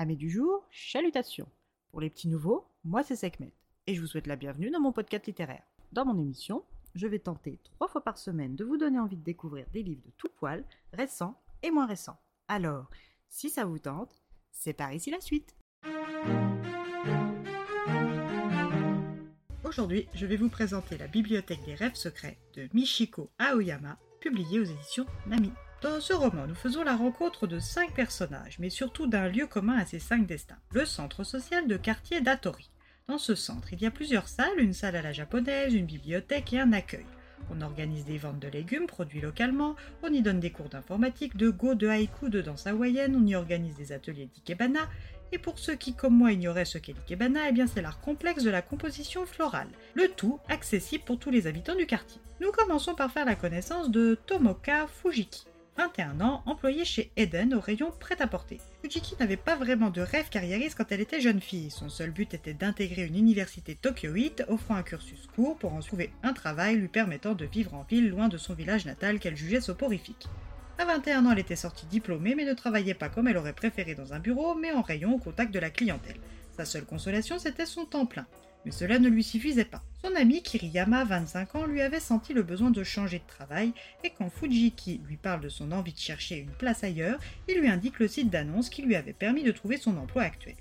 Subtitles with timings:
[0.00, 1.48] Amis du jour, chalutations.
[1.90, 3.52] Pour les petits nouveaux, moi c'est Sekhmet
[3.88, 5.64] et je vous souhaite la bienvenue dans mon podcast littéraire.
[5.90, 6.62] Dans mon émission,
[6.94, 10.04] je vais tenter trois fois par semaine de vous donner envie de découvrir des livres
[10.06, 12.20] de tout poil, récents et moins récents.
[12.46, 12.88] Alors,
[13.28, 14.22] si ça vous tente,
[14.52, 15.56] c'est par ici la suite.
[19.64, 24.64] Aujourd'hui, je vais vous présenter La Bibliothèque des rêves secrets de Michiko Aoyama, publiée aux
[24.64, 25.50] éditions Nami.
[25.80, 29.78] Dans ce roman, nous faisons la rencontre de cinq personnages, mais surtout d'un lieu commun
[29.78, 32.68] à ces cinq destins, le centre social de quartier d'Atori.
[33.06, 36.52] Dans ce centre, il y a plusieurs salles, une salle à la japonaise, une bibliothèque
[36.52, 37.06] et un accueil.
[37.52, 41.48] On organise des ventes de légumes produits localement, on y donne des cours d'informatique, de
[41.48, 44.80] go, de haïku, de danse hawaïenne, on y organise des ateliers d'ikebana,
[45.30, 48.42] et pour ceux qui, comme moi, ignoraient ce qu'est l'ikebana, eh bien c'est l'art complexe
[48.42, 49.68] de la composition florale.
[49.94, 52.20] Le tout accessible pour tous les habitants du quartier.
[52.40, 55.47] Nous commençons par faire la connaissance de Tomoka Fujiki.
[55.78, 58.58] 21 ans, employée chez Eden au rayon prêt-à-porter.
[58.82, 61.70] Fujiki n'avait pas vraiment de rêve carriériste quand elle était jeune fille.
[61.70, 66.10] Son seul but était d'intégrer une université tokyoïte offrant un cursus court pour en trouver
[66.24, 69.60] un travail lui permettant de vivre en ville loin de son village natal qu'elle jugeait
[69.60, 70.26] soporifique.
[70.78, 73.94] À 21 ans, elle était sortie diplômée mais ne travaillait pas comme elle aurait préféré
[73.94, 76.18] dans un bureau, mais en rayon au contact de la clientèle.
[76.56, 78.26] Sa seule consolation, c'était son temps plein.
[78.64, 79.82] Mais cela ne lui suffisait pas.
[80.02, 83.72] Son ami Kiriyama, 25 ans, lui avait senti le besoin de changer de travail
[84.04, 87.68] et quand Fujiki lui parle de son envie de chercher une place ailleurs, il lui
[87.68, 90.54] indique le site d'annonce qui lui avait permis de trouver son emploi actuel.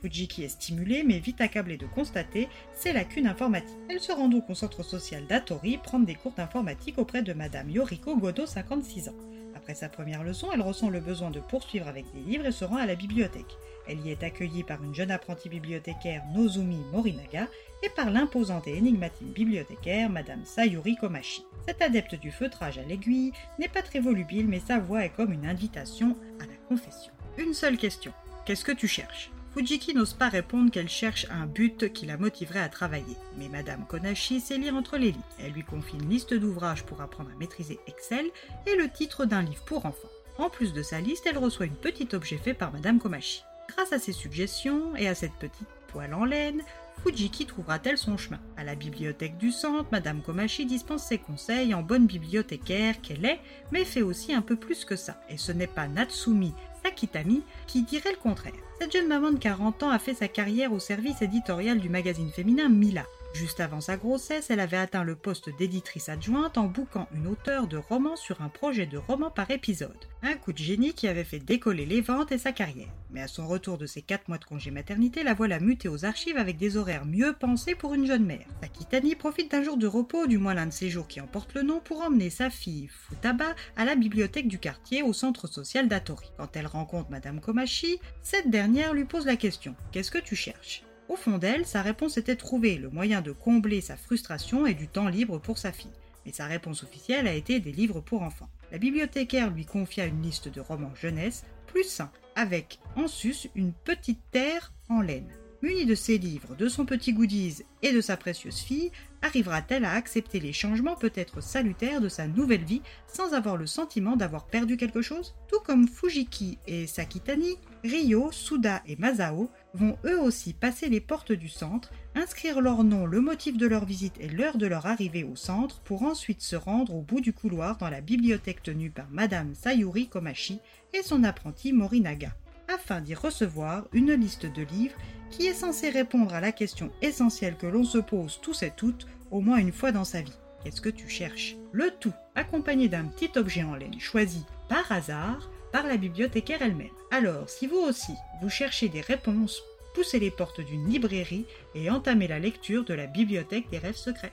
[0.00, 3.78] Fujiki est stimulée mais vite accablée de constater ses lacunes informatiques.
[3.88, 7.70] Elle se rend donc au centre social d'Atori prendre des cours d'informatique auprès de Madame
[7.70, 9.33] Yoriko Godo, 56 ans.
[9.64, 12.66] Après sa première leçon, elle ressent le besoin de poursuivre avec des livres et se
[12.66, 13.56] rend à la bibliothèque.
[13.88, 17.48] Elle y est accueillie par une jeune apprentie bibliothécaire Nozumi Morinaga
[17.82, 21.46] et par l'imposante et énigmatique bibliothécaire Madame Sayuri Komashi.
[21.66, 25.32] Cette adepte du feutrage à l'aiguille n'est pas très volubile mais sa voix est comme
[25.32, 27.14] une invitation à la confession.
[27.38, 28.12] Une seule question.
[28.44, 29.30] Qu'est-ce que tu cherches?
[29.54, 33.16] Fujiki n'ose pas répondre qu'elle cherche un but qui la motiverait à travailler.
[33.38, 35.20] Mais Madame Konashi sait lire entre les lignes.
[35.38, 38.26] Elle lui confie une liste d'ouvrages pour apprendre à maîtriser Excel
[38.66, 40.08] et le titre d'un livre pour enfants.
[40.38, 43.44] En plus de sa liste, elle reçoit une petite objet fait par Madame Komashi.
[43.68, 46.62] Grâce à ses suggestions et à cette petite poêle en laine,
[47.04, 48.40] Fujiki trouvera-t-elle son chemin?
[48.56, 53.40] À la bibliothèque du centre, Madame Komashi dispense ses conseils en bonne bibliothécaire qu'elle est,
[53.70, 55.20] mais fait aussi un peu plus que ça.
[55.28, 56.54] Et ce n'est pas Natsumi
[56.94, 58.52] Sakitami qui dirait le contraire.
[58.78, 62.30] Cette jeune maman de 40 ans a fait sa carrière au service éditorial du magazine
[62.30, 63.04] féminin Mila.
[63.34, 67.66] Juste avant sa grossesse, elle avait atteint le poste d'éditrice adjointe en bouquant une auteure
[67.66, 69.90] de romans sur un projet de roman par épisode.
[70.22, 72.94] Un coup de génie qui avait fait décoller les ventes et sa carrière.
[73.10, 76.04] Mais à son retour de ses 4 mois de congé maternité, la voilà mutée aux
[76.04, 78.46] archives avec des horaires mieux pensés pour une jeune mère.
[78.62, 81.54] Sakitani profite d'un jour de repos, du moins l'un de ces jours qui en porte
[81.54, 85.88] le nom, pour emmener sa fille, Futaba, à la bibliothèque du quartier au centre social
[85.88, 86.30] d'Atori.
[86.38, 90.84] Quand elle rencontre Madame Komashi, cette dernière lui pose la question Qu'est-ce que tu cherches?
[91.08, 94.88] Au fond d'elle, sa réponse était trouver le moyen de combler sa frustration et du
[94.88, 95.90] temps libre pour sa fille.
[96.24, 98.48] Mais sa réponse officielle a été des livres pour enfants.
[98.72, 103.72] La bibliothécaire lui confia une liste de romans jeunesse plus sains, avec en sus une
[103.72, 105.28] petite terre en laine.
[105.62, 108.90] Munie de ses livres, de son petit goodies et de sa précieuse fille,
[109.22, 114.16] arrivera-t-elle à accepter les changements peut-être salutaires de sa nouvelle vie sans avoir le sentiment
[114.16, 115.34] d'avoir perdu quelque chose?
[115.48, 121.32] Tout comme Fujiki et Sakitani, Ryo, Suda et Masao vont eux aussi passer les portes
[121.32, 125.22] du centre, inscrire leur nom, le motif de leur visite et l'heure de leur arrivée
[125.22, 129.10] au centre pour ensuite se rendre au bout du couloir dans la bibliothèque tenue par
[129.10, 130.60] Madame Sayuri Komashi
[130.94, 132.34] et son apprenti Morinaga
[132.68, 134.96] afin d'y recevoir une liste de livres
[135.28, 139.06] qui est censée répondre à la question essentielle que l'on se pose tous et toutes
[139.30, 140.38] au moins une fois dans sa vie.
[140.62, 141.56] Qu'est-ce que tu cherches?
[141.72, 146.86] Le tout accompagné d'un petit objet en laine choisi par hasard par la bibliothécaire elle-même.
[147.10, 149.60] Alors, si vous aussi, vous cherchez des réponses,
[149.92, 154.32] poussez les portes d'une librairie et entamez la lecture de la bibliothèque des rêves secrets.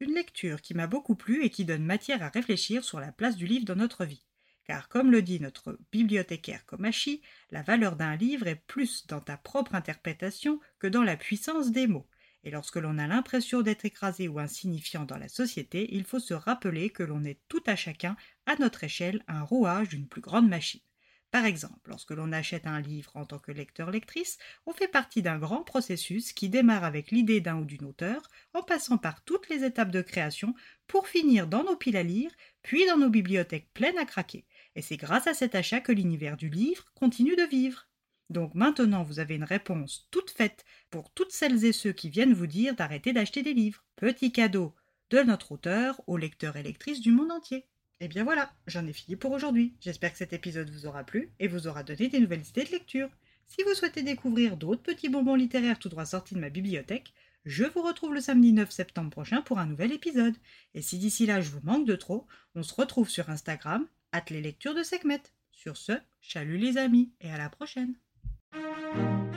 [0.00, 3.36] Une lecture qui m'a beaucoup plu et qui donne matière à réfléchir sur la place
[3.36, 4.24] du livre dans notre vie.
[4.64, 7.20] Car comme le dit notre bibliothécaire Komachi,
[7.50, 11.86] la valeur d'un livre est plus dans ta propre interprétation que dans la puissance des
[11.86, 12.08] mots.
[12.44, 16.34] Et lorsque l'on a l'impression d'être écrasé ou insignifiant dans la société, il faut se
[16.34, 20.48] rappeler que l'on est tout à chacun, à notre échelle, un rouage d'une plus grande
[20.48, 20.80] machine.
[21.30, 25.38] Par exemple, lorsque l'on achète un livre en tant que lecteur-lectrice, on fait partie d'un
[25.38, 28.22] grand processus qui démarre avec l'idée d'un ou d'une auteur,
[28.54, 30.54] en passant par toutes les étapes de création,
[30.86, 32.30] pour finir dans nos piles à lire,
[32.62, 34.46] puis dans nos bibliothèques pleines à craquer.
[34.74, 37.87] Et c'est grâce à cet achat que l'univers du livre continue de vivre.
[38.30, 42.34] Donc maintenant, vous avez une réponse toute faite pour toutes celles et ceux qui viennent
[42.34, 43.84] vous dire d'arrêter d'acheter des livres.
[43.96, 44.74] Petit cadeau
[45.10, 47.64] de notre auteur aux lecteurs et lectrices du monde entier.
[48.00, 49.74] Et bien voilà, j'en ai fini pour aujourd'hui.
[49.80, 52.70] J'espère que cet épisode vous aura plu et vous aura donné des nouvelles idées de
[52.70, 53.08] lecture.
[53.46, 57.14] Si vous souhaitez découvrir d'autres petits bonbons littéraires tout droit sortis de ma bibliothèque,
[57.44, 60.36] je vous retrouve le samedi 9 septembre prochain pour un nouvel épisode.
[60.74, 64.24] Et si d'ici là je vous manque de trop, on se retrouve sur Instagram, at
[64.30, 65.22] lectures de Sekhmet.
[65.50, 67.94] Sur ce, chalut les amis et à la prochaine.
[68.94, 69.27] thank you